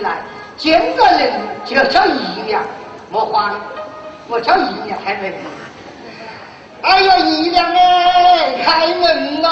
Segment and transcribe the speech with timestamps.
[0.00, 0.22] 来，
[0.56, 1.32] 见个人
[1.64, 2.62] 就要叫姨娘，
[3.10, 3.54] 莫慌，
[4.28, 5.34] 我叫姨娘开门。
[6.82, 9.48] 哎呀，姨娘哎，开门呐！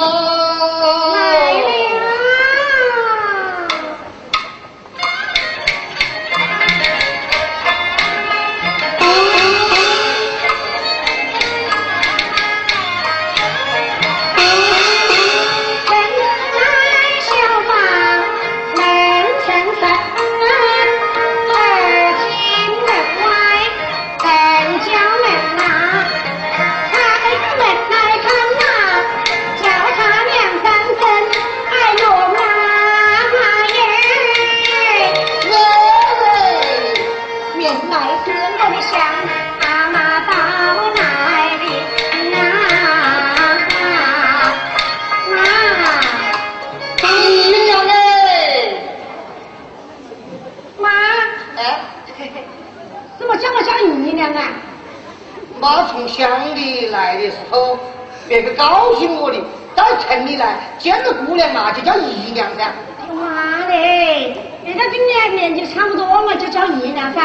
[58.28, 59.36] 别个高兴我的，
[59.74, 62.72] 到城里来见了姑娘嘛，就叫姨娘噻。
[63.12, 64.34] 妈嘞，
[64.64, 67.20] 人家跟你年纪差不多嘛，就叫姨娘噻。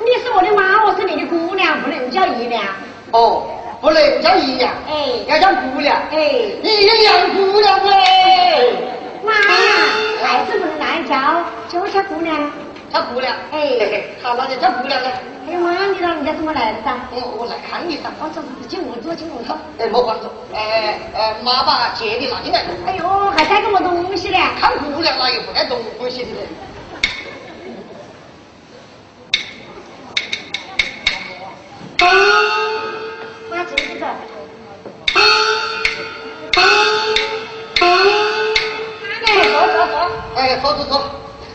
[0.00, 2.62] 你是我的妈，我是你的姑娘，不能叫姨娘。
[3.12, 3.44] 哦，
[3.80, 5.96] 不能叫姨娘，哎，要叫姑娘。
[6.10, 6.18] 哎，
[6.62, 8.62] 姨娘姑娘哎。
[9.24, 9.32] 妈，
[10.22, 11.16] 还是不能乱叫，
[11.68, 12.50] 就叫姑娘。
[12.92, 13.34] 叫姑娘。
[13.52, 15.08] 哎，好，那就叫姑娘呢。
[15.48, 16.94] 哎呀妈，你老人家怎么来的噻？
[17.10, 18.10] 我我来看你噻。
[18.20, 19.56] 我走，进屋坐，进屋坐。
[19.78, 20.30] 哎，莫慌着。
[20.54, 22.62] 哎哎，妈把姐你拿进来。
[22.86, 24.38] 哎呦，还带个么东西嘞？
[24.60, 25.78] 看姑娘哪有不带东
[26.10, 26.28] 西的？
[33.50, 34.06] 妈，进去走。
[39.24, 39.96] 哎，坐坐坐。
[40.36, 41.02] 哎，坐坐坐。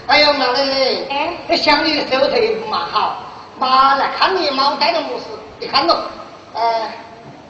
[0.08, 1.06] 哎呀妈嘞！
[1.10, 3.18] 哎，这乡里的收成也不蛮好。
[3.60, 5.26] 妈来看你，妈我带了么事？
[5.60, 5.98] 你看咯，
[6.54, 6.90] 呃，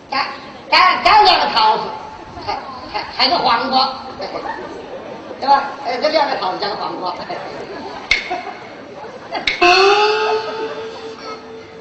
[0.10, 0.26] 干
[0.68, 1.84] 干干两个桃子，
[2.46, 2.54] 还
[2.92, 3.94] 还还个黄瓜，
[5.40, 5.64] 对吧？
[5.86, 7.14] 哎，这两个桃子加个黄瓜。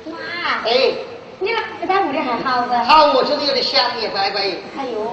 [0.05, 0.19] 妈，
[0.67, 0.93] 哎，
[1.41, 1.51] 你
[1.81, 2.75] 那在屋里还好不？
[2.85, 4.43] 好，我就是有点想你，乖乖。
[4.79, 5.11] 哎呦，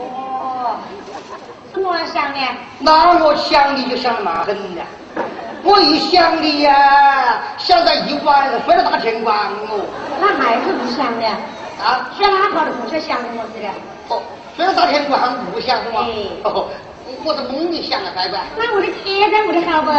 [1.72, 2.40] 怎么想的？
[2.80, 4.82] 那我想你就想的蛮狠的。
[5.64, 9.34] 我一想你呀，想到一晚上睡到大天光
[9.70, 9.80] 哦。
[10.20, 11.26] 那还是不想的。
[11.82, 12.12] 啊？
[12.18, 13.70] 睡哪好的不说想么子的？
[14.10, 14.22] 哦，
[14.58, 15.20] 睡到大天光
[15.54, 16.06] 不想是吗？
[16.44, 16.68] 哦，
[17.24, 18.40] 我在梦里想啊，乖乖。
[18.58, 19.92] 那我的爹在我的好不？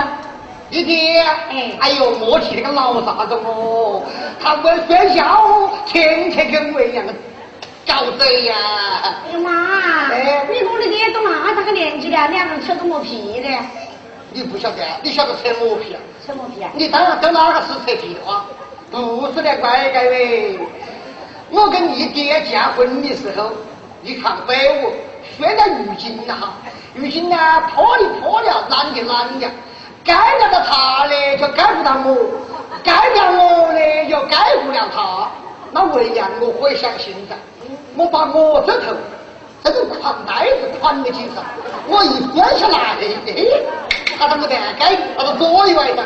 [0.68, 1.20] 你爹？
[1.50, 1.72] 哎。
[1.80, 4.02] 哎呦，莫提那个老啥子哦，
[4.42, 7.14] 他不睡觉，天天跟我一样的
[7.86, 8.54] 搞嘴呀。
[9.02, 10.12] 哎呀妈！
[10.12, 13.48] 哎，你跟我的爹都那大个年纪了，你还能扯个么屁的？
[14.34, 16.00] 你不晓得，你晓得扯么皮啊？
[16.26, 16.68] 扯么皮啊？
[16.74, 18.44] 你当然跟哪个是扯皮的话？
[18.90, 20.58] 不是的，乖乖喂！
[21.50, 23.52] 我跟你爹结婚的时候，
[24.02, 24.92] 你看被我
[25.38, 26.52] 睡在浴巾了哈，
[26.94, 27.36] 浴巾呢
[27.72, 29.48] 破的破了，烂的烂的，
[30.04, 32.26] 该了个他呢就该不到我，
[32.82, 35.30] 盖掉我呢就该不了他，
[35.70, 37.36] 那为娘我可以相信噻，
[37.96, 38.92] 我把我这头
[39.62, 41.44] 这个宽带子宽的紧上，
[41.86, 42.96] 我一跪下来，
[43.28, 44.03] 哎。
[44.18, 44.56] 他都没得？
[44.78, 46.04] 该他都坐一晚上。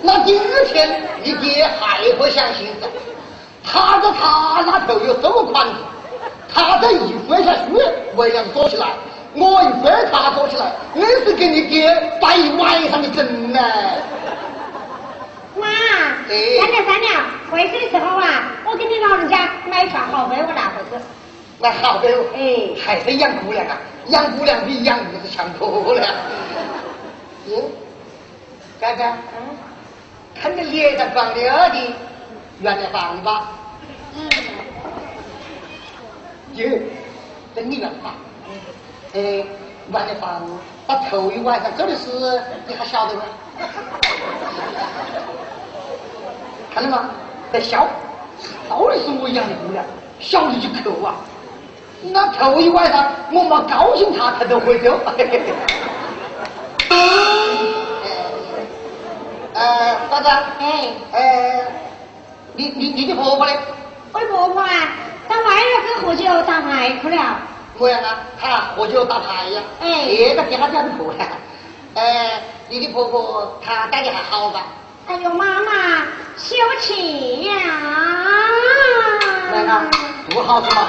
[0.00, 2.68] 那第二天，你爹还会相信？
[3.64, 5.74] 他在他那头有这么款子，
[6.54, 7.60] 他这一跪下去，
[8.16, 8.86] 为娘坐起来，
[9.34, 13.60] 我一跪他坐起来，硬是给你爹摆一晚上的整呢。
[15.56, 15.66] 妈，
[16.28, 21.04] 三娘三娘，回去的时候啊，我给你老人家买串好被，我拿回去。
[21.58, 23.76] 那好的，哎还是养姑娘啊，
[24.06, 26.06] 养姑娘比养儿子强多了。
[27.48, 27.62] 哟，
[28.80, 29.56] 哥哥，嗯
[30.40, 31.76] 看你脸上装的二的，
[32.60, 33.48] 原来房吧？
[34.14, 34.30] 嗯，
[36.54, 36.78] 哟，
[37.54, 38.14] 真的原房。
[39.14, 39.20] 哎，
[39.90, 40.42] 原来房，
[40.86, 43.22] 他头一晚上走的事，你还晓得吗？
[46.74, 47.10] 看到吗？
[47.52, 47.88] 在笑，
[48.68, 49.84] 到底是我养的姑娘，
[50.20, 51.16] 小的就抠啊。
[52.00, 55.00] 那头一晚上我没高兴他，他都会走。
[59.58, 60.28] 呃，嫂子，
[60.60, 61.66] 哎，呃，
[62.54, 63.52] 你你你的婆婆呢？
[64.12, 64.70] 我的婆婆啊，
[65.28, 67.36] 到外面去喝酒打牌去了。
[67.76, 69.60] 我呀啊，她喝酒打牌呀。
[69.80, 71.26] 哎这个家家的婆呀。
[71.94, 74.66] 呃，你的婆婆她待的还好吧？
[75.08, 75.72] 哎呦，妈妈
[76.36, 77.54] 休气呀！
[79.52, 79.82] 来了
[80.30, 80.88] 不好是吗？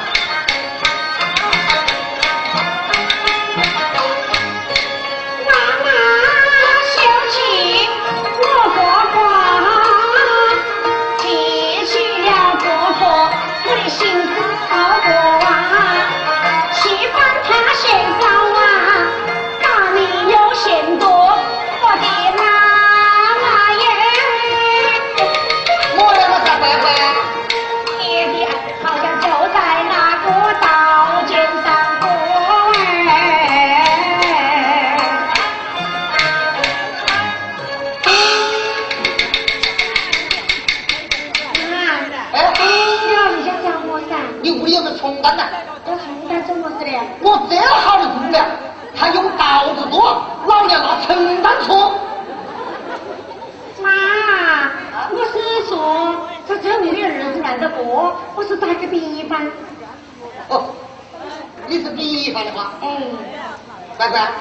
[63.99, 64.31] 乖乖，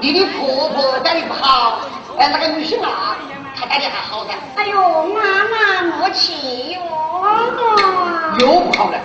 [0.00, 1.80] 你的婆婆待你不好，
[2.16, 3.14] 哎，那个女婿啊，
[3.54, 6.80] 她待的还好噻，哎呦，妈妈莫气哟。
[8.38, 8.98] 又不好了。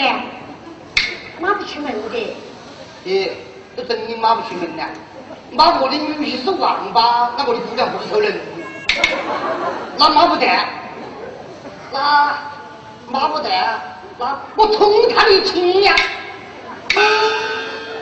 [0.00, 0.08] 的，
[1.40, 2.36] 妈不出门的。
[3.04, 3.30] 咦，
[3.76, 4.84] 这真的妈不出门呐！
[5.52, 8.40] 妈我的女婿是王八，那我的姑娘不是偷人，
[9.98, 10.46] 那妈不得，
[11.92, 12.38] 那
[13.08, 13.48] 妈不得，
[14.18, 15.94] 那我捅他的亲呀！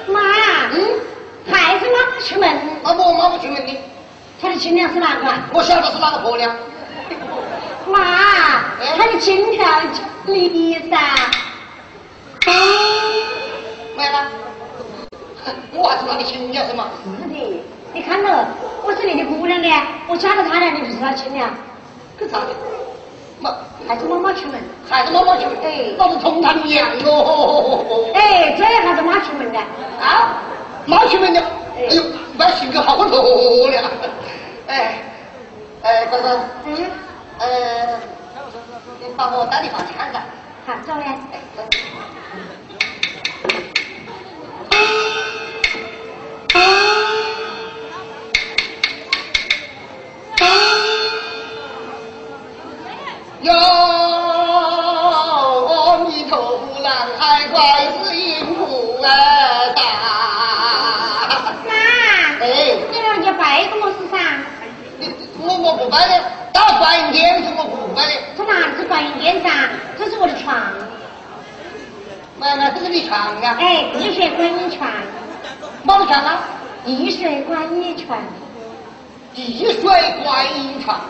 [0.08, 0.20] 妈，
[0.72, 1.00] 嗯，
[1.50, 2.60] 还是妈不出门。
[2.82, 3.76] 那我妈不出门的，
[4.40, 5.32] 他的亲娘是哪个？
[5.52, 6.54] 我晓得是哪个婆娘。
[7.86, 7.98] 妈，
[8.96, 9.66] 他的亲条
[10.26, 10.98] 你噻。
[13.96, 14.26] 没了，
[15.74, 16.88] 我还是那个亲娘是吗？
[17.04, 17.62] 是的，
[17.92, 18.44] 你看到
[18.84, 19.68] 我是你的姑娘的，
[20.08, 21.50] 我嫁给他了，你不是他亲娘，
[22.18, 22.46] 可咋的？
[23.40, 23.54] 妈，
[23.86, 24.60] 还是妈妈出门？
[24.88, 25.56] 还是妈妈出门？
[25.62, 28.10] 哎老子同他的娘哦！
[28.14, 29.58] 哎，这样还是妈出门的。
[30.00, 30.42] 啊，
[30.86, 31.40] 妈出门了。
[31.76, 32.02] 哎呦，
[32.36, 33.90] 那性格好多了。
[34.66, 34.98] 哎，
[35.82, 36.30] 哎，乖乖，
[36.66, 36.76] 嗯，
[37.38, 38.00] 呃，
[39.00, 40.22] 你把我带你房去看看。
[40.68, 41.18] 好，教练。
[73.98, 74.00] 啊？
[74.00, 74.88] 哎，滴水观音床，
[75.82, 76.40] 毛床啊？
[76.84, 78.18] 滴水观音床。
[79.34, 79.82] 滴水
[80.22, 81.00] 观音床。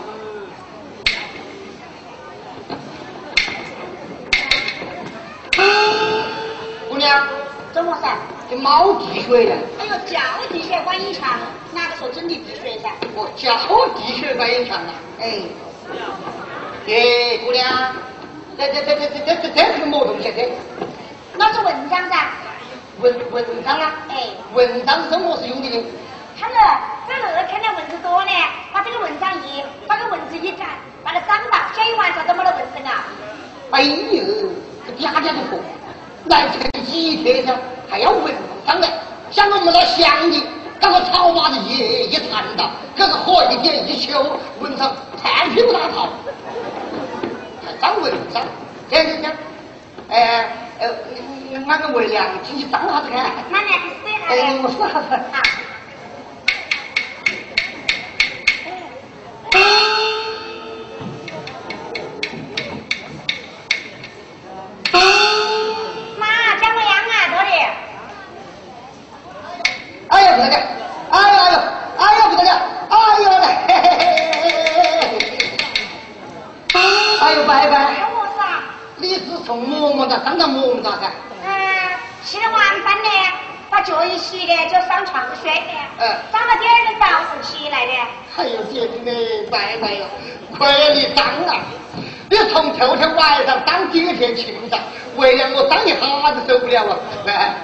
[6.88, 7.26] 姑娘，
[7.72, 8.16] 怎么噻？
[8.50, 9.56] 这猫滴血呀！
[9.78, 10.18] 哎呦，脚
[10.50, 11.28] 滴血管引强，
[11.74, 12.90] 哪个说真的滴血噻？
[13.14, 13.54] 我脚
[13.94, 14.94] 滴血管引强啊！
[15.20, 15.42] 哎，
[16.86, 17.94] 耶，姑娘，
[18.56, 20.32] 这这这这这这这是个么东西？
[20.34, 20.50] 这
[21.36, 22.26] 那是文章噻。
[23.00, 23.92] 文文章啊？
[24.08, 25.84] 哎，文章是怎么是用的呢？
[26.38, 28.30] 看了，这那看的蚊子多呢，
[28.72, 30.68] 把这个文章一，把个蚊子一赶，
[31.04, 33.04] 把它长大，天一晚上都没得蚊子啊。
[33.70, 34.50] 哎呦，
[34.86, 35.58] 这家家都破，
[36.26, 37.56] 来这个一天上
[37.88, 38.34] 还要文
[38.66, 38.86] 章呢，
[39.30, 40.42] 像我们那乡里，
[40.80, 46.08] 搞个草把子一一缠到，搞个火一点一修，文章半屁股大泡，
[47.64, 48.42] 还长文章，
[48.90, 49.28] 这这这，
[50.08, 50.88] 哎呃，
[51.66, 53.32] 俺个文良进去张下子看。
[53.50, 55.57] 那你去试下哎，我说下子。
[97.18, 97.38] 受不了啊！
[97.40, 97.54] 来，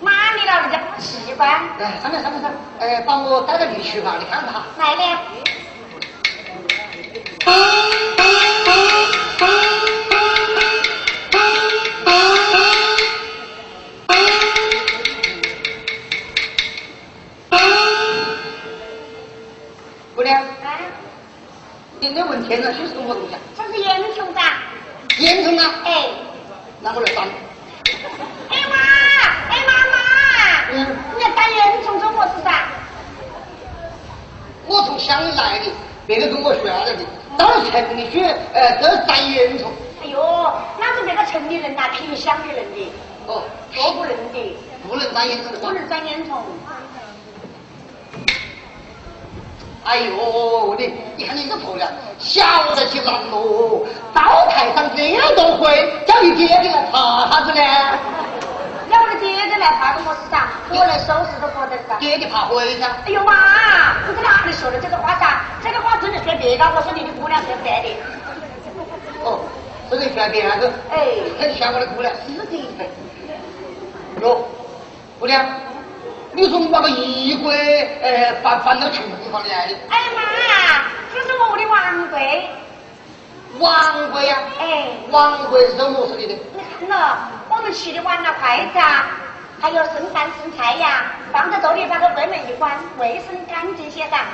[0.00, 1.48] 妈，你老人家不习惯。
[1.78, 4.64] 来，上来上来上来，哎，把我带到你厨房，你看看哈。
[4.78, 5.39] 来嘞。
[35.36, 35.66] 来的，
[36.06, 37.04] 别人跟我说了的，
[37.36, 38.22] 到了城里去，
[38.52, 39.64] 呃，都是沾烟囱。
[40.02, 42.92] 哎呦，那是别个城里人呐，挺乡里人的，
[43.26, 44.56] 哦，说不能的，
[44.88, 45.58] 不能沾烟囱。
[45.60, 46.32] 不能钻烟囱。
[49.84, 53.86] 哎呦，你你看你这婆娘，晓得起难喽！
[54.14, 57.60] 灶台上这样多灰，叫你爹爹来擦啥子呢？
[58.90, 60.48] 要我的爹爹来怕个么事噻？
[60.70, 61.96] 我来收拾都不得噻。
[62.00, 62.86] 爹爹爬灰噻。
[63.06, 63.32] 哎呦妈，
[64.08, 65.40] 你在哪里说的这个话噻？
[65.62, 67.88] 这个话只能说别个，我说你的姑娘是不对的。
[69.24, 69.40] 哦，
[69.88, 71.06] 这个选别个，哎，
[71.38, 72.12] 很像我的姑娘。
[72.26, 72.58] 是的。
[74.20, 74.44] 哟，
[75.20, 75.46] 姑娘，
[76.32, 80.20] 你说你把个衣柜，呃，搬搬到厨房里来，哎妈，
[81.14, 82.50] 这是我的王柜。
[83.58, 86.34] 王柜呀、哎，王柜是怎么设计的？
[86.54, 89.06] 你看了，我们吃的碗呐、筷子啊，
[89.60, 94.24] 还有剩饭剩菜呀，放在这里，把个柜门一关，卫生干净些噻。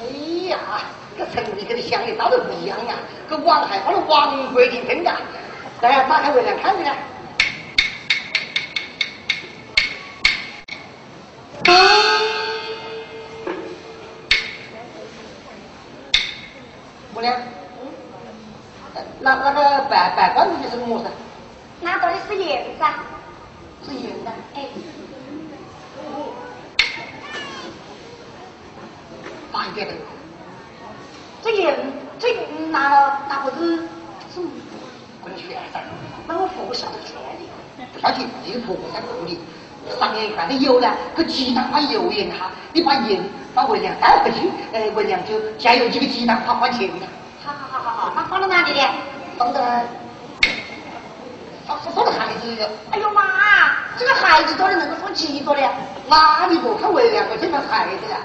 [0.00, 0.58] 哎呀，
[1.16, 2.94] 这城里跟你乡里道的不一样啊，
[3.28, 5.10] 这王还放了王柜里真的。
[5.80, 6.96] 来，打开围栏看看。
[17.12, 17.32] 姑娘，
[19.20, 21.04] 那那个白白罐子是什么事？
[21.80, 22.94] 那这里是盐噻，
[23.84, 24.30] 是盐的。
[24.54, 24.68] 哎，
[29.52, 29.94] 大一点的。
[31.42, 31.76] 这盐
[32.18, 33.76] 这盐拿了拿不子，
[34.32, 34.40] 是
[35.24, 35.80] 跟你学噻，
[36.26, 37.84] 那我不晓得钱的。
[37.92, 39.40] 不要紧，这个婆婆在屋里，
[39.98, 43.22] 上盐罐的油呢，个鸡蛋把油盐哈，你把盐
[43.54, 47.06] 把文良带回去，呃，文良就加油几个鸡蛋，他换钱的。
[48.44, 48.80] 到哪里的？
[49.38, 49.86] 放在，
[51.66, 52.68] 放放到孩子。
[52.90, 53.22] 哎呦妈，
[53.98, 55.62] 这个孩子多的能够放几多的？
[56.08, 58.20] 哪里不看文良个这个孩子啊？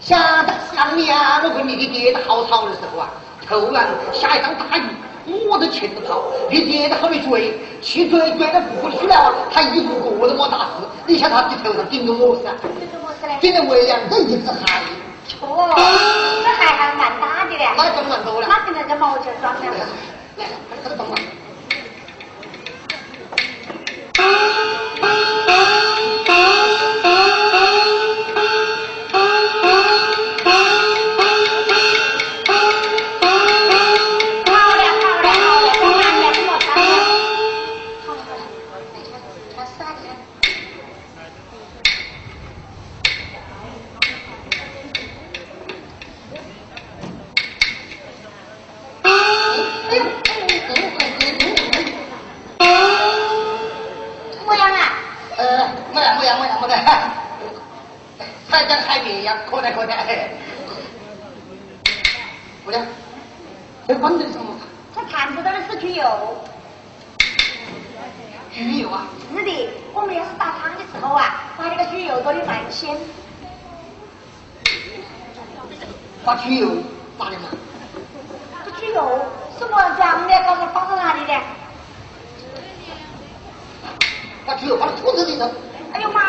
[0.00, 3.10] 想当乡里啊，我跟你的爹的好吵的时候啊，
[3.46, 12.54] 突然下一场大雨，我都牵着跑，你爹在后面追，去追追到不去了啊，他一个个都没打死，你想他的头上顶着么事啊？
[12.60, 13.38] 顶着么事嘞？
[13.40, 14.82] 顶着文良这一只孩，
[15.40, 15.74] 哦，
[16.42, 17.68] 这还还蛮大的嘞。
[17.76, 18.46] 那更蛮多了。
[18.48, 19.66] 那现在这毛巾装的。
[20.36, 21.16] 来来，快快点帮忙。
[59.48, 59.94] 可得可得。
[62.64, 62.86] 姑娘，
[63.86, 64.54] 这放的什么？
[64.94, 66.04] 这坛子里是猪油。
[68.54, 69.06] 猪油啊？
[69.34, 72.96] 是的，我们要是打汤的时候啊，把那个猪油做的蛮鲜。
[76.24, 76.76] 把猪油
[77.18, 77.48] 哪里嘛？
[78.64, 79.26] 这猪油
[79.58, 81.40] 是我装的，告诉放在哪里的？
[84.44, 85.50] 把猪油放在裤子里头。
[85.92, 86.20] 哎呦妈，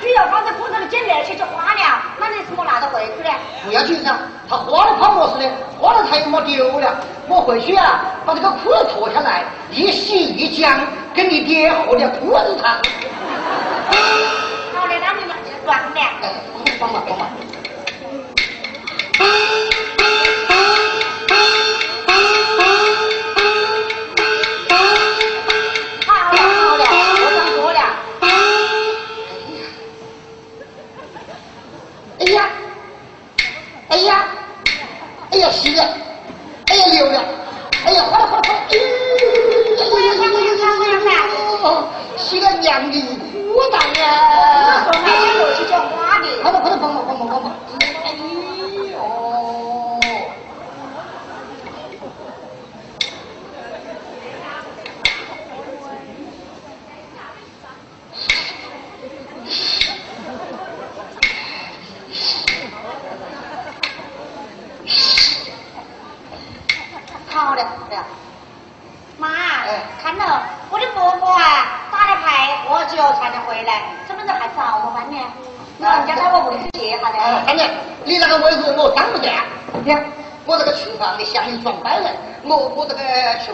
[0.00, 1.80] 个猪油放在裤子里进来去就花了，
[2.18, 3.28] 那你怎么拿得回去呢？
[3.64, 4.16] 不要紧张，
[4.48, 5.52] 他花了怕么事呢？
[5.78, 6.96] 花了他又没丢了。
[7.28, 10.80] 我回去啊，把这个裤子脱下来，一洗一浆，
[11.14, 12.72] 跟你爹喝点裤子汤。
[14.74, 16.00] 好嘞，那你们就装了。
[16.22, 16.32] 哎，
[16.78, 17.26] 放吧放吧。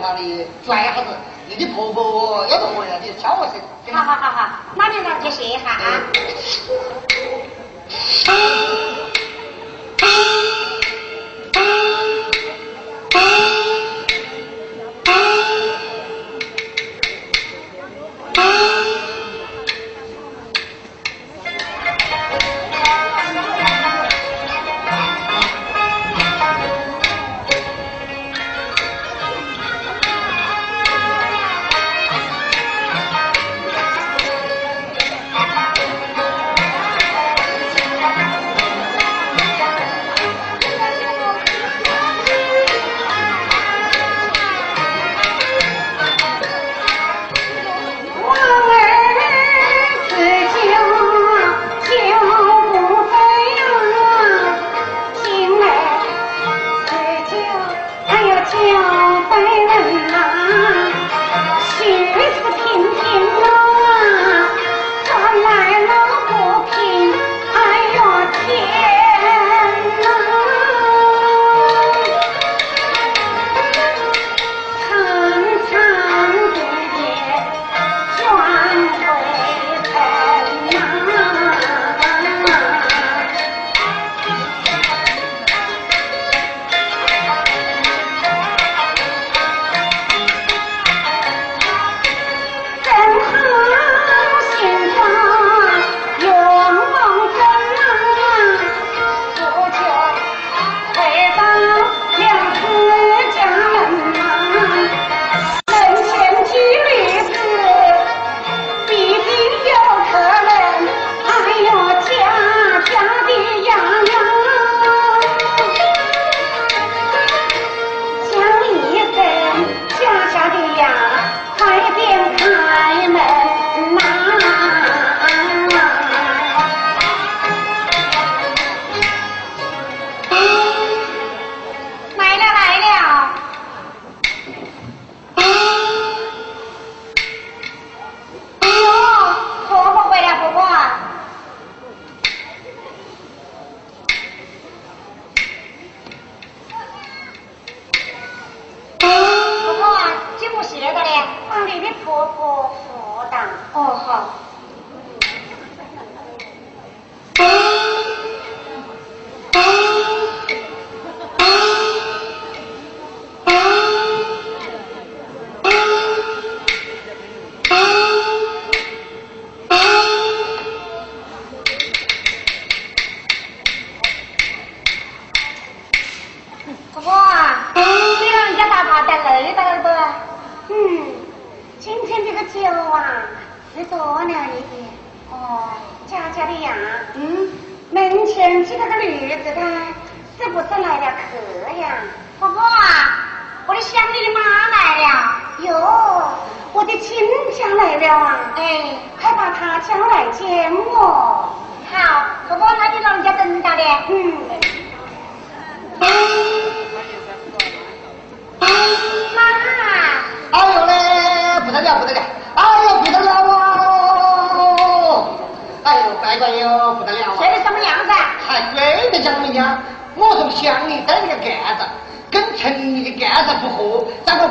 [0.06, 0.46] Dari.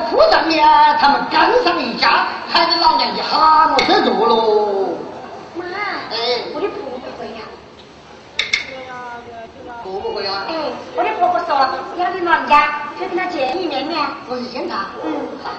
[0.06, 0.66] 和，在我铺上面
[1.00, 4.98] 他们刚上一家，害得老娘一喊我睡着喽。
[5.56, 5.66] 妈，
[6.12, 6.16] 哎，
[6.54, 7.42] 我的婆婆会呀。
[9.84, 10.46] 婆婆会啊？
[10.48, 10.54] 哎，
[10.96, 11.50] 我的婆婆说
[11.98, 14.00] 要你老人家去跟他见一面面。
[14.28, 14.86] 我是见他。
[15.04, 15.52] 嗯，好。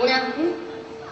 [0.00, 0.20] 姑娘，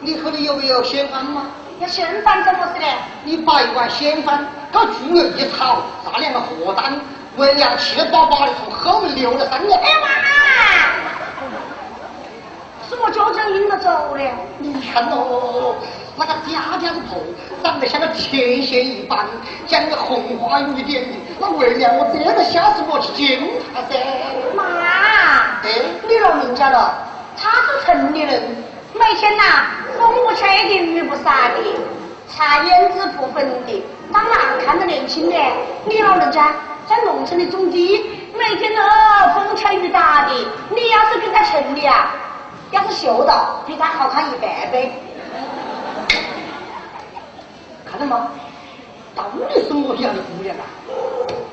[0.00, 1.46] 你口里有没有鲜饭吗？
[1.80, 2.86] 有鲜饭怎么是的？
[3.24, 6.98] 你把一碗鲜饭搞猪油一炒，炸两个荷蛋，
[7.36, 9.78] 为娘气巴巴的从后门溜了三年。
[9.78, 10.06] 哎呀妈！
[12.88, 14.22] 是我脚掌晕了走的。
[14.58, 15.74] 你看哦。
[16.18, 17.20] 那个嗲嗲的婆，
[17.62, 19.26] 长得像个天仙一般，
[19.66, 21.08] 讲个红花雨点的，
[21.38, 23.38] 那为娘我真的吓死我去见
[23.74, 23.98] 他噻。
[24.54, 24.64] 妈，
[25.62, 25.68] 哎，
[26.08, 26.94] 你老人家了，
[27.36, 28.64] 他是城里人，
[28.98, 29.42] 每天呐
[29.98, 31.54] 风不吹的雨不洒的，
[32.28, 35.36] 擦胭脂不粉的，当然看着年轻的。
[35.84, 36.52] 你老人家
[36.88, 38.80] 在农村里种地，每天都
[39.34, 40.32] 风吹雨打的，
[40.70, 42.10] 你要是跟在城里啊，
[42.70, 44.92] 要是秀到比他好看一百倍。
[47.84, 48.30] 看到吗？
[49.16, 50.62] 到底是我养的姑娘啊！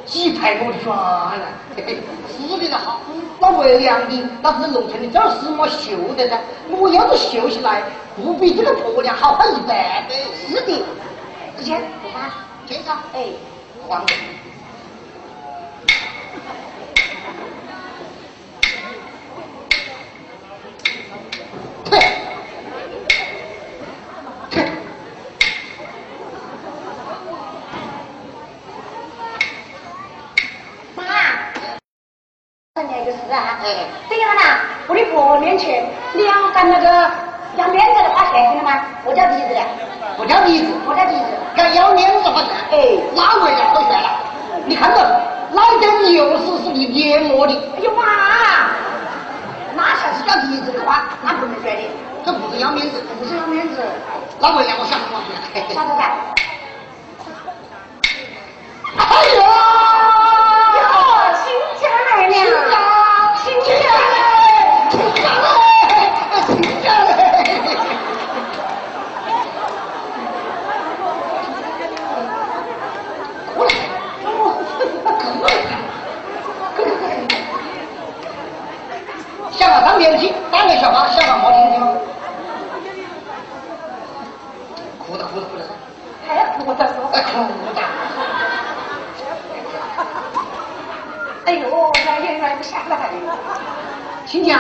[0.06, 1.34] 几排我的砖啊！
[1.78, 1.98] 嘿嘿，
[2.28, 3.00] 是的了好。
[3.40, 6.38] 那为娘的，那是农村的这儿是么绣的噻？
[6.70, 7.84] 我要是绣起来，
[8.18, 10.26] 不比这个婆娘好看一百倍。
[10.46, 10.84] 是的，
[11.58, 11.82] 之前
[12.14, 12.34] 妈，
[12.68, 13.28] 介绍，哎，
[13.88, 14.06] 黄。
[34.10, 37.10] 这样啦，我的婆婆面前，你要干那个
[37.56, 38.82] 要面子的花，钱听了吗？
[39.06, 39.62] 我叫弟子的，
[40.18, 41.24] 我叫弟子，我叫弟子。
[41.56, 44.10] 干要面子花钱，哎，那为了可算了。
[44.66, 44.98] 你看到
[45.52, 47.54] 那点牛屎是你捏磨的？
[47.78, 48.04] 哎呦妈！
[49.76, 51.90] 那才是叫弟子的话，那不能说的。
[52.26, 53.82] 这不是要面子，不是要面子。
[54.40, 55.22] 那为了我想什么？
[55.74, 56.12] 晓得噻。
[58.98, 60.13] 哎呀！
[80.04, 81.88] 想法当年轻，当年小孩，想法没听听吗？
[85.00, 85.64] 哭的哭的哭的，
[86.28, 87.06] 还要哭的说？
[87.14, 87.40] 哎，哭
[87.74, 87.82] 的。
[91.46, 93.12] 哎呦，我眼泪不下来。
[94.26, 94.60] 亲家，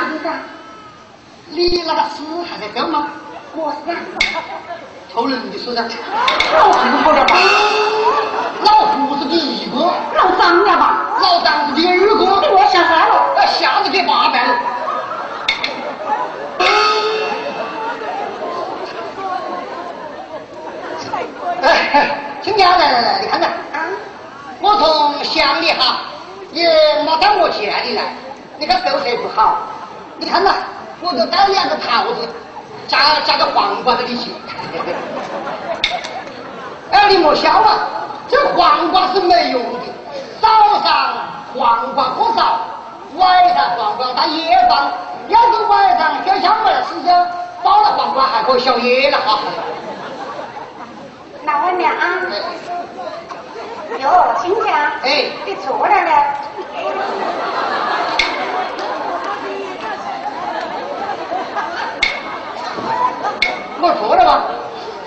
[1.49, 3.10] 你那个屎还在掉吗？
[3.56, 3.77] 我是
[5.13, 5.84] 偷人的屎噻。
[6.56, 7.36] 老糊涂了吧？
[8.63, 9.77] 老胡是第一个。
[10.15, 11.19] 老张了吧？
[11.19, 12.23] 老张是第二个。
[12.25, 13.34] 我吓坏了。
[13.36, 14.56] 那吓得给八百了。
[21.93, 22.10] 哎，
[22.41, 23.49] 亲家，来来来，你看看。
[23.49, 23.86] 啊。
[24.60, 26.01] 我从乡里哈，
[26.51, 26.67] 也
[27.03, 28.01] 没到我家里来。
[28.58, 29.60] 你看收拾不好，
[30.17, 30.56] 你看呐，
[31.01, 32.27] 我就带两个桃子，
[32.88, 34.32] 加加个黄瓜在里去。
[36.89, 37.86] 哎，你莫笑啊，
[38.27, 39.79] 这黄瓜是没用的。
[40.41, 40.49] 早
[40.84, 41.13] 上
[41.56, 42.62] 黄瓜喝少，
[43.17, 44.91] 晚上黄瓜当夜饭。
[45.29, 47.27] 要是晚上小香妹吃着
[47.62, 49.39] 包了黄瓜，还可以宵夜了哈。
[51.45, 52.21] 那外面啊，
[53.99, 56.10] 哟，亲家，哎，你错了了。
[63.82, 64.43] 我错了吧？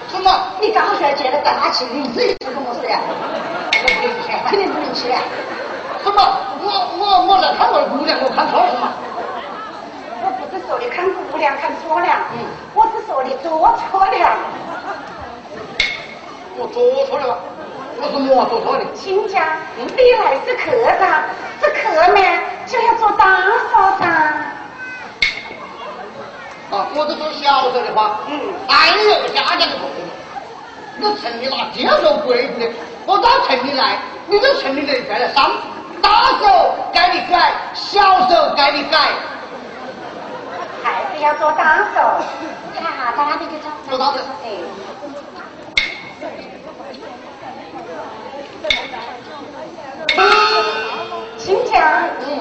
[0.08, 0.30] 什么？
[0.60, 3.00] 你刚才见了大气女子，是什么事呀？
[3.00, 5.18] 我不吃，肯定不能吃呀。
[6.04, 6.20] 什么？
[6.60, 6.68] 我
[6.98, 8.92] 我我来看我的姑娘，我看错了是吗？
[10.22, 12.44] 我不是说你看姑娘看错了，嗯，
[12.74, 13.50] 我是说你做
[13.90, 14.12] 错了。
[16.58, 17.38] 我做错了吧
[17.98, 18.84] 我是没做错的。
[18.94, 21.24] 亲家你来是客噻
[21.60, 22.20] 这客呢
[22.66, 24.06] 就要做大嫂噻
[26.70, 30.06] 啊我这做小手的话嗯还有家家的朋友
[31.00, 32.72] 这城里哪接受规矩的
[33.04, 35.52] 我到城里来你这城里人带来伤
[36.00, 38.98] 大手该你改小手该你改
[40.82, 42.00] 还是要做大手。
[42.72, 43.58] 你看哈在哪里去
[43.90, 44.95] 找的哎。
[51.46, 52.40] 亲家，嗯，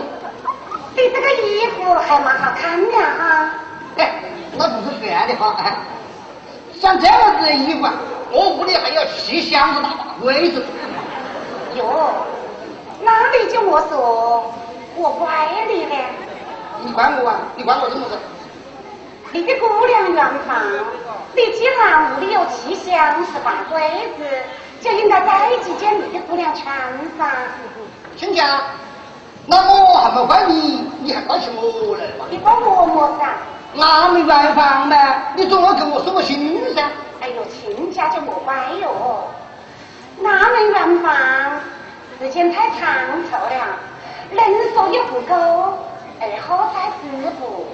[0.95, 3.51] 你这个衣服还蛮好看的哈。
[3.97, 4.15] 哎，
[4.57, 5.55] 那不是算的哈。
[6.81, 7.87] 像这样子的衣服，
[8.31, 10.65] 我屋里还有七箱子大把柜子。
[11.75, 12.15] 哟，
[13.03, 14.51] 那你就我说，
[14.95, 15.95] 我怪你了。
[16.83, 17.37] 你怪我啊？
[17.55, 18.17] 你怪我什么子？
[19.33, 20.59] 你的姑娘圆房，
[21.35, 24.25] 你既然屋里有七箱子大柜子，
[24.81, 26.75] 就应该再几件你的姑娘穿
[27.19, 27.29] 噻。
[28.17, 28.61] 亲家，
[29.47, 29.57] 那
[29.91, 32.25] 我还没怪你，你还怪起我来嘛？
[32.29, 33.27] 你怪我么噻？
[33.73, 34.95] 那没办法嘛，
[35.35, 36.81] 你总要给我送个心噻。
[37.21, 39.27] 哎呦，亲家就莫怪哟。
[40.19, 41.13] 那门圆房
[42.17, 42.79] 时间太长
[43.29, 43.77] 凑了，
[44.31, 45.35] 人手又不够，
[46.21, 47.67] 二后再织布。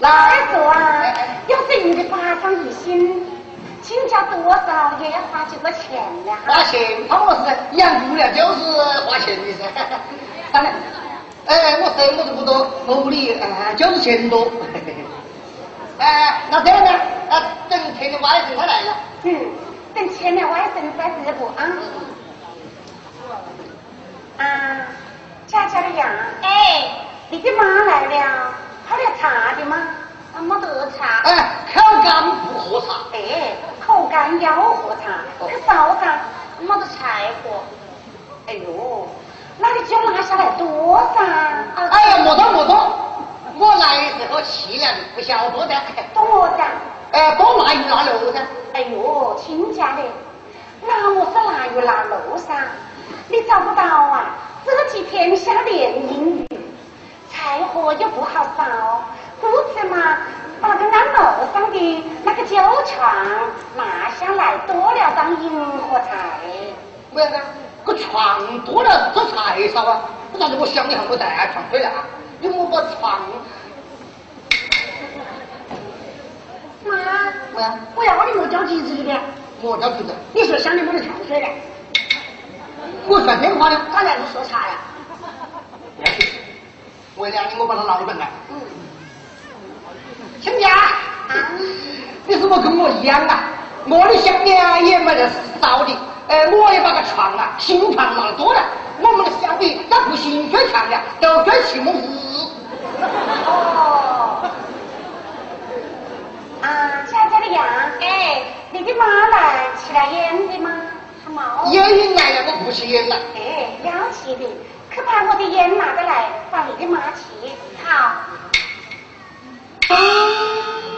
[0.00, 0.08] 再
[0.52, 1.14] 说啊，
[1.46, 3.24] 要是一个八张一心，
[3.80, 6.32] 亲家多少也要花几个钱的。
[6.44, 9.64] 花钱，他我是养姑娘就是花钱的噻。
[10.52, 14.46] 哎，我什么都不多，我屋里哎就是钱多。
[15.98, 16.90] 哎，那这样呢？
[17.30, 18.96] 啊，等前面外甥他来了。
[19.22, 19.40] 嗯，
[19.94, 21.66] 等前面外甥再织布啊。
[24.38, 24.86] 啊，
[25.46, 26.08] 佳佳的羊，
[26.42, 26.90] 哎，
[27.30, 28.54] 你的妈来了。
[28.88, 29.76] 喝点茶的吗？
[30.34, 31.20] 啊没得茶。
[31.24, 32.94] 哎，口干不喝茶。
[33.12, 35.20] 哎，口干要喝茶。
[35.38, 36.18] 可烧茶，
[36.60, 37.62] 没得柴火。
[38.46, 39.06] 哎呦，
[39.58, 41.22] 那你就拿下来多噻。
[41.76, 42.74] 哎呀，莫多莫多，
[43.58, 45.74] 我来时候气量不小多的。
[46.14, 46.64] 多噻。
[47.12, 48.40] 哎，多拿鱼拿肉噻。
[48.72, 50.02] 哎呦，亲家的，
[50.86, 52.54] 那我是拿鱼拿肉噻。
[53.28, 54.34] 你找不到啊？
[54.64, 56.46] 这几天下连阴雨。
[57.30, 59.02] 柴火又不好烧，
[59.40, 60.18] 故此嘛，
[60.60, 61.20] 把那个俺楼
[61.52, 63.26] 上的那个酒床
[63.76, 66.40] 拿下来，多了张银火柴。
[67.12, 67.32] 为啥
[67.84, 67.92] 子？
[67.92, 70.02] 个床多了这柴烧啊？
[70.38, 72.04] 咋子我想你还没带床回来啊？
[72.40, 73.20] 你莫把床。
[76.84, 76.92] 妈，
[77.54, 77.64] 喂，
[77.94, 79.12] 我要你莫叫急子的。
[79.60, 80.14] 莫叫急子。
[80.32, 81.48] 你说想你没得床睡了？
[83.06, 83.80] 我算电话的。
[83.92, 84.74] 他来是说啥呀？
[87.16, 88.30] 为了你，我把他捞回来。
[88.50, 88.60] 嗯，
[90.40, 91.52] 亲家，啊
[92.26, 93.44] 你怎么跟我一样啊？
[93.86, 95.28] 我的香烟也没得
[95.60, 95.96] 少的，
[96.32, 98.64] 呃，我也把个床啊，新床拿多了。
[99.00, 102.08] 我们的小弟那不行最强的，都最起木子。
[103.44, 104.50] 哦，
[106.62, 107.62] 啊，佳佳的羊，
[108.00, 110.70] 哎，你的妈来吃了烟的吗？
[111.22, 111.70] 他冇。
[111.70, 113.16] 烟来了，我不吃烟了。
[113.36, 114.48] 哎，要吃的。
[114.90, 117.52] 去把我的烟拿过来，放你的马蹄。
[117.84, 118.14] 好，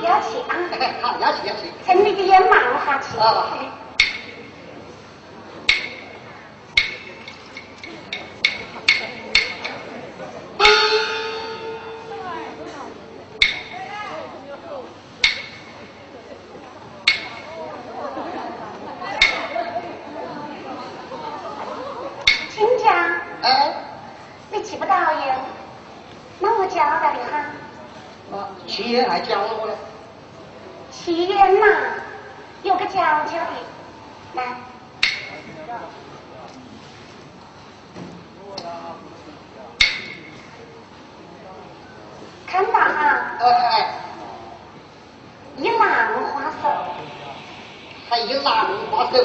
[0.05, 0.55] 要去啊！
[1.03, 1.73] 好，要去要去。
[1.85, 2.53] 趁你的烟忙
[2.87, 3.19] 下去。
[3.19, 3.33] 好。
[28.67, 29.75] 七烟还教了我嘞，
[30.91, 31.67] 七烟呐，
[32.65, 33.53] 有个教教的，
[34.35, 34.43] 来，
[42.49, 43.95] 看到哈，哎，
[45.57, 46.69] 一兰花手，
[48.11, 49.25] 还一兰花手，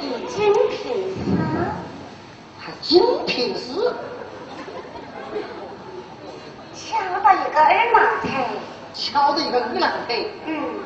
[0.00, 0.78] 一金平
[1.16, 1.36] 丝，
[2.60, 3.92] 还金平丝。
[6.72, 8.30] 敲到一个二郎腿，
[9.12, 10.30] 瞧着一个二郎腿。
[10.46, 10.79] 嗯。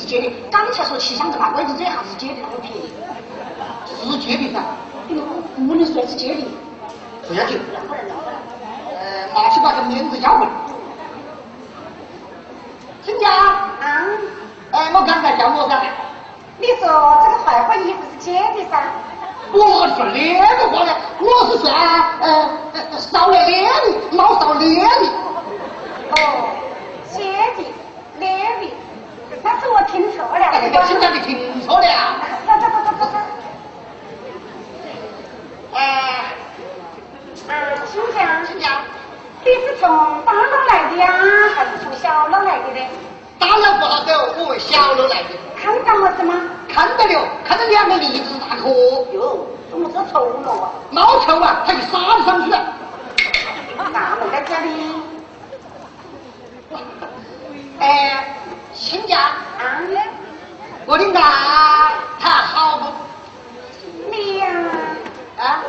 [0.00, 2.90] 是借的，刚才说气箱子嘛，我一直这下是借的，那么便宜。
[4.00, 4.58] 是借的噻，
[5.08, 5.22] 哎呦，
[5.66, 6.42] 不能算是借的。
[7.28, 7.60] 不要紧。
[8.96, 10.50] 呃，拿去把这面子交回来。
[13.04, 14.08] 亲家，啊，
[14.70, 15.82] 哎，我刚才叫我噻。
[16.58, 16.86] 你说
[17.22, 18.82] 这个坏花衣服是借的噻？
[19.52, 21.74] 我说那个话呢，我是算
[22.20, 25.06] 呃呃少了脸的，老少脸的。
[26.16, 26.48] 哦，
[27.12, 27.20] 借
[27.56, 27.68] 的，
[28.18, 28.72] 脸的，
[29.42, 30.44] 那是我听错了。
[30.44, 31.86] 哎，亲家你听错了。
[32.46, 33.18] 走走走走走走。
[35.74, 36.34] 哎，
[37.48, 37.52] 啊，
[37.90, 38.82] 亲家，亲家，
[39.44, 39.88] 你是从
[40.24, 41.06] 大楼来的呀，
[41.54, 42.80] 还是从小楼来的呢？
[43.38, 45.28] 大了不好走，我问小楼来的。
[45.56, 46.34] 看到么子吗？
[46.68, 48.68] 看到了，看到两个梨子大颗，
[49.12, 50.70] 哟，怎么这丑了啊？
[50.90, 52.58] 老臭啊，他就撒上去了。
[53.92, 54.68] 那我在这里
[57.80, 58.36] 哎，
[58.80, 59.18] 亲家，
[59.58, 59.84] 啊，
[60.86, 61.20] 我的奶
[62.18, 62.86] 他好不？
[64.10, 64.48] 你呀、
[65.36, 65.62] 啊，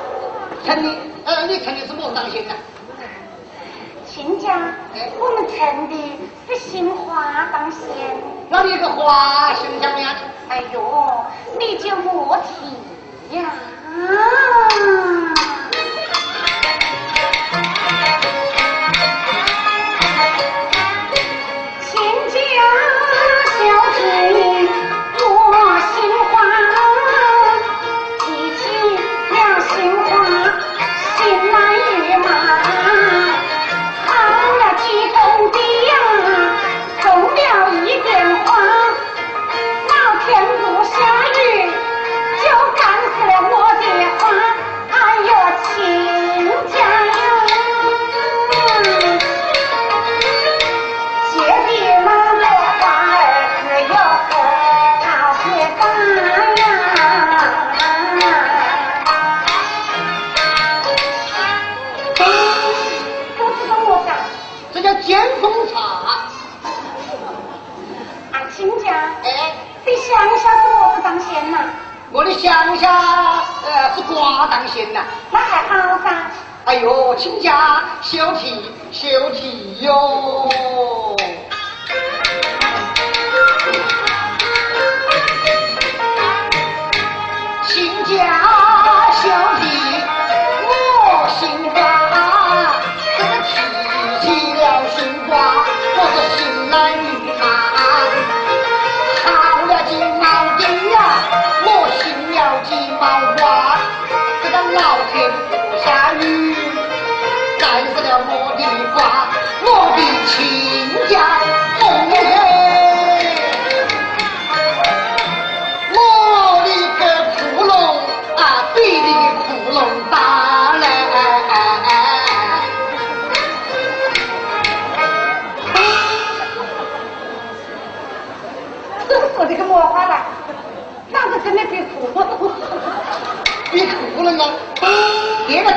[0.65, 2.54] 城里，呃，你城里是么当心呢？
[4.08, 4.74] 亲家，
[5.19, 7.82] 我们城里是杏花当先。
[8.47, 10.21] 那你个花形象样的？
[10.47, 11.26] 哎呦，
[11.60, 13.52] 你就莫提呀。
[15.74, 15.81] 亲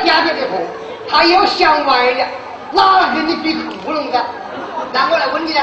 [0.05, 0.57] 家庭的货，
[1.09, 2.27] 他又想歪了，
[2.71, 4.23] 哪跟你比窟窿噻？
[4.93, 5.59] 那我来问你呢，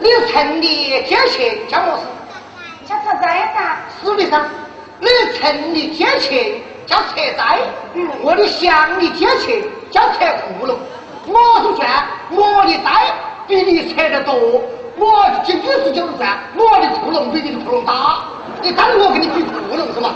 [0.00, 2.88] 你城里借钱叫么事？
[2.88, 3.76] 叫扯灾噻。
[4.02, 4.42] 是的噻，
[4.98, 6.54] 你城里借钱
[6.86, 7.58] 叫扯灾，
[8.22, 10.18] 我的乡里借钱叫扯
[10.58, 10.74] 窟窿。
[11.26, 12.90] 我是算我的灾
[13.46, 14.34] 比你扯得多，
[14.96, 18.18] 我就意思就是算我的窟窿比你的窟窿大，
[18.62, 20.14] 你当我跟你比窟窿是吗？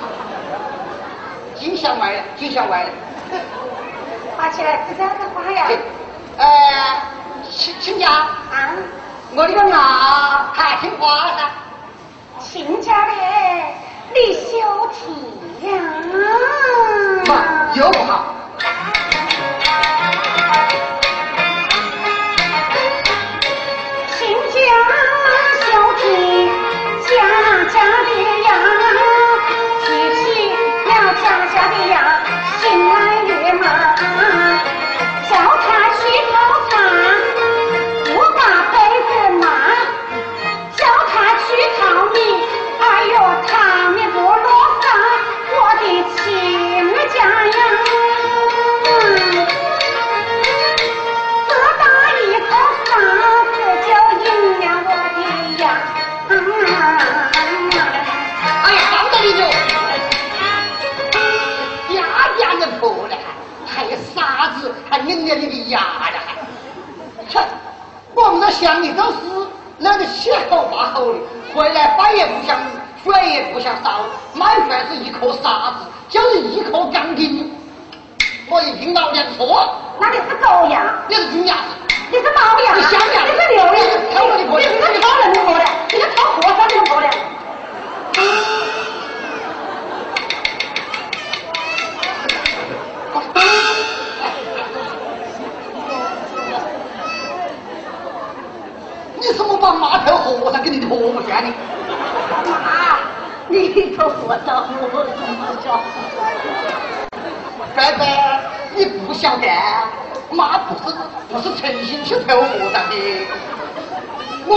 [1.54, 2.88] 尽想歪了，尽想歪了。
[4.36, 5.66] 发起来是这样的花呀。
[6.38, 6.46] 呃，
[7.50, 8.70] 亲亲家，啊，
[9.34, 9.76] 我这个牙
[10.52, 11.50] 还听话噻。
[12.40, 13.74] 亲家嘞，
[14.14, 14.50] 你休
[14.92, 15.72] 提呀。
[17.26, 17.30] 妈，
[17.74, 18.34] 有不好。
[24.16, 24.58] 亲家
[25.64, 26.02] 休提
[27.06, 27.10] 家
[27.72, 27.74] 家
[28.04, 28.08] 的
[28.44, 28.48] 呀，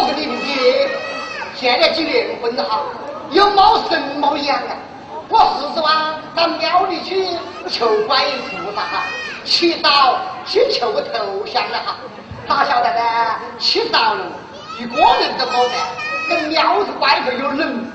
[0.01, 0.89] 我跟你的爹
[1.53, 2.81] 结了几年婚哈，
[3.29, 4.73] 有冒神冒样啊！
[5.29, 7.27] 我四十万到庙里去
[7.69, 9.03] 求观音菩萨哈，
[9.45, 11.95] 祈祷去求个头像了哈，
[12.47, 13.35] 哪晓得呢？
[13.59, 14.15] 祈祷，
[14.79, 15.75] 一个人都没得，
[16.27, 17.85] 跟庙子外头有人，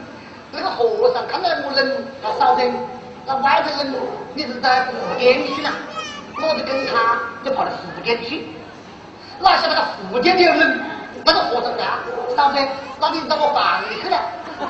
[0.52, 2.62] 那个和尚看到我人，他晓得。
[3.26, 3.92] 那外头人，
[4.34, 5.70] 你是在福建去了，
[6.36, 8.46] 我就跟他就跑到福建去。
[9.40, 10.80] 哪晓得那个福建的人，
[11.27, 11.99] 那个和尚呀，
[12.37, 12.59] 嫂子，
[13.01, 14.16] 那你到我房里去了，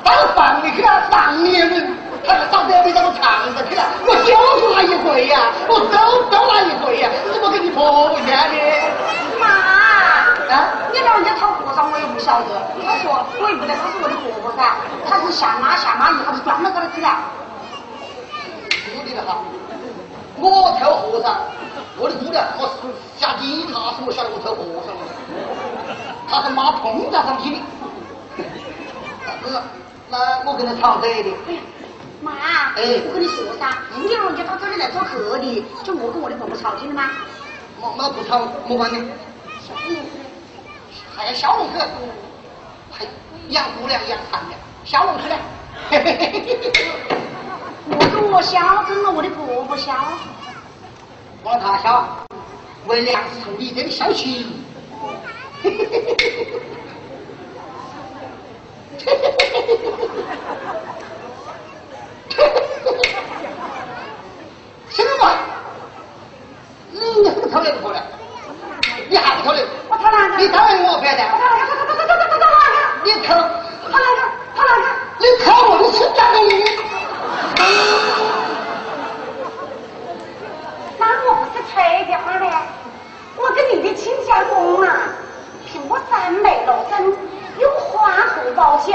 [0.03, 1.95] 到我房里去了，房里的人，
[2.27, 3.21] 他说嫂子你到我床
[3.53, 8.57] 上去了，我就是那一回呀，我都都那一回呀，怎么跟你婆婆一样的？
[9.39, 9.47] 妈，
[10.49, 12.49] 啊，你老人家讨和尚我也不晓得，
[12.87, 17.09] 他说我也不得他是我的婆婆噻，他是下妈下妈一下子转到这儿去了。
[19.07, 19.39] 是的哈，
[20.41, 21.37] 我偷和尚，
[21.99, 25.03] 我的姑娘我是下地，他是我晓得我偷和尚的，
[26.29, 27.59] 他是妈碰到上去的。
[29.49, 29.63] 那
[30.11, 31.31] 那我跟他吵嘴的，
[32.21, 32.33] 妈，
[32.77, 37.11] 哎我跟你说噻，你老人家到这里来做客的，就我跟我的婆婆吵架了吗？
[37.81, 39.03] 我我不吵，没关系，
[41.17, 41.81] 还要小龙哥，
[42.93, 43.07] 还
[43.49, 45.37] 养姑娘养残的，小龙去了。
[45.89, 47.17] 嘿嘿嘿嘿嘿
[47.89, 49.95] 我跟我笑，跟了我的婆婆笑。
[51.49, 52.27] 我他晓，
[52.89, 54.49] 为粮食，你得消气。
[55.63, 56.83] 嘿嘿嘿嘿嘿嘿嘿嘿，
[62.27, 62.83] 嘿嘿嘿嘿
[76.49, 76.75] 嘿
[77.59, 78.06] 嘿，
[81.77, 82.47] 我不是吹的？
[83.37, 84.97] 我跟你的亲家公啊，
[85.67, 87.05] 凭我三百多真，
[87.59, 88.93] 用花红包销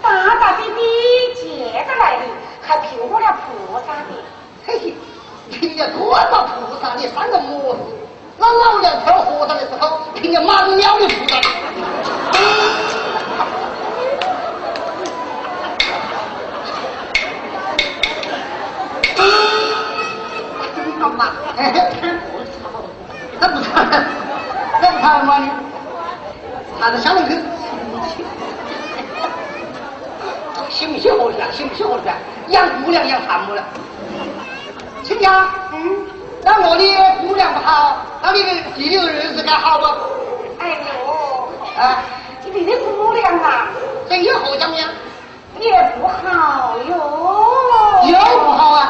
[0.00, 2.22] 大大的的结得来的，
[2.62, 4.14] 还凭过了菩萨的。
[4.64, 4.94] 嘿嘿，
[5.50, 7.80] 凭着多少菩萨你三个模子？
[8.38, 11.40] 那老娘跳和尚的时候，凭着满庙的菩萨。
[23.44, 23.84] 那不差，
[24.80, 25.50] 那不差嘛呢？
[26.80, 27.28] 他是想那个，
[30.70, 31.12] 信不行？
[31.18, 31.68] 活的行？
[31.68, 31.86] 不行？
[31.86, 32.04] 活的
[32.48, 33.62] 养姑娘养残么了？
[35.02, 36.06] 亲家，嗯，
[36.42, 36.84] 那我的
[37.20, 39.84] 姑娘不好，那你的弟弟的日子该好不？
[40.58, 41.98] 哎呦，啊，
[42.50, 43.66] 你的姑娘啊，
[44.08, 44.88] 这有何讲呀？
[45.60, 45.70] 也
[46.00, 46.96] 不好哟。
[48.08, 48.88] 有不好啊？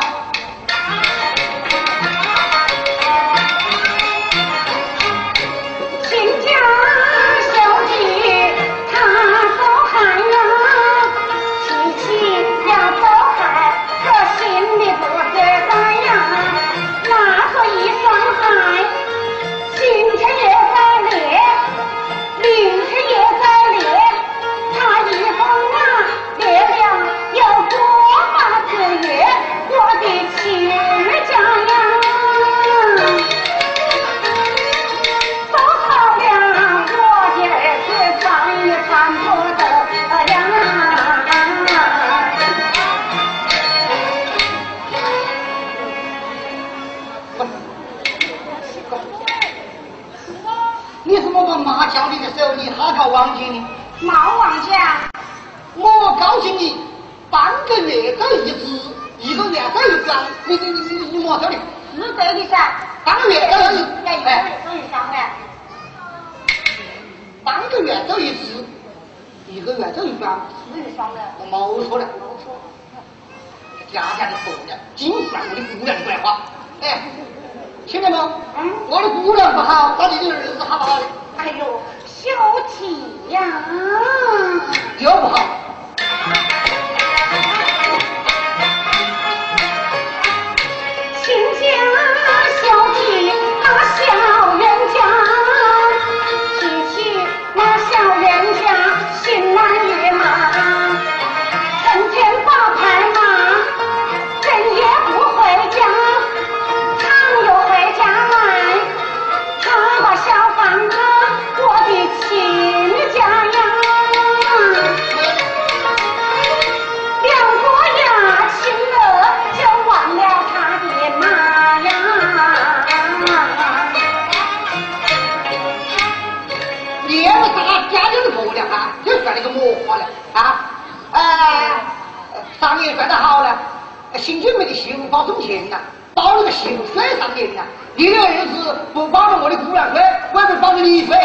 [134.45, 135.79] 新军没的媳妇包中钱呐，
[136.13, 137.63] 包了个媳妇水上年呐。
[137.97, 140.03] 你的儿子不包了我的姑娘水，
[140.35, 141.17] 我也不包了你水。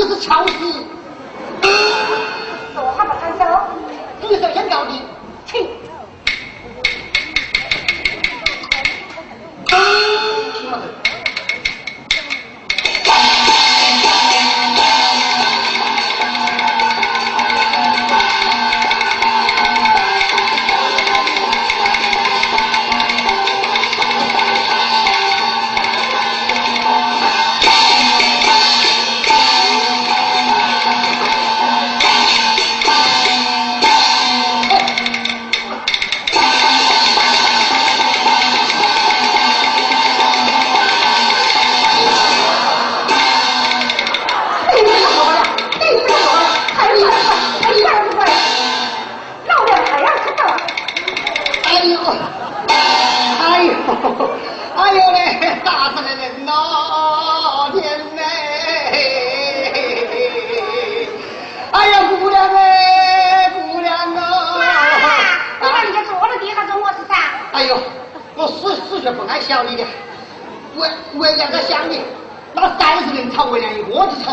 [0.00, 0.52] 你是乔死，
[2.72, 3.44] 说话不看手。
[4.22, 4.92] 你首先搞的。
[5.44, 5.68] 请。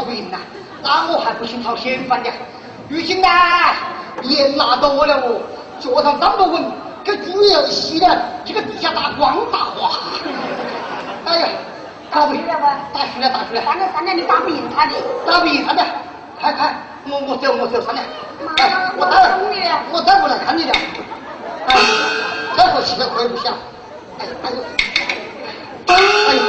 [0.08, 0.38] 不赢呐，
[0.82, 2.30] 那我还不信吵嫌犯的。
[2.88, 3.28] 如今呢，
[4.24, 5.42] 盐拿多了哦，
[5.82, 6.64] 脚上站不稳，
[7.04, 10.00] 跟猪油吸了，这个地下打光打滑。
[11.26, 11.48] 哎呀，
[12.10, 14.94] 打不赢，了吧打输了，打输了，算了算了，你打不赢他的。
[15.30, 15.84] 打不赢他的，
[16.40, 16.74] 快快，
[17.10, 18.02] 我我走我走，算了，
[18.46, 20.72] 妈哎，我再懂你了我再不来看你了。
[21.68, 21.76] 哎，
[22.56, 23.54] 这口气可亏不想。
[24.20, 24.56] 哎哎呦，
[25.88, 26.42] 哎呦，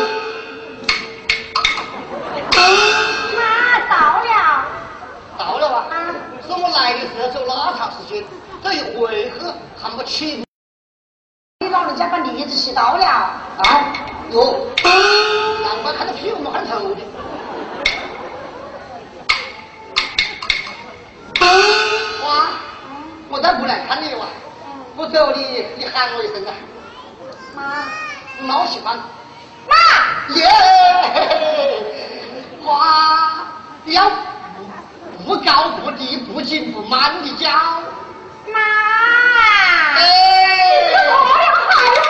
[6.79, 8.25] 来的时候走那长时间，
[8.63, 9.47] 这一回去
[9.81, 10.45] 还没起
[11.61, 13.05] 你老人家把梨子洗到了。
[13.05, 13.93] 啊？
[14.31, 14.67] 哟，
[15.63, 17.01] 难怪看到屁股没看头的。
[22.25, 22.49] 哇，
[23.29, 24.27] 我再不来看你哇！
[24.97, 26.55] 我走你，你喊我一声啊！
[27.57, 27.87] 妈，
[28.47, 28.99] 老喜欢。
[29.67, 29.75] 妈，
[30.35, 30.47] 耶！
[32.65, 33.47] 哇，
[33.87, 34.11] 要
[35.29, 37.51] 不高不低，不紧不慢的教。
[38.51, 38.59] 妈。
[39.99, 40.91] 哎。
[40.91, 40.97] 我
[41.45, 41.69] 要孩
[42.01, 42.08] 子。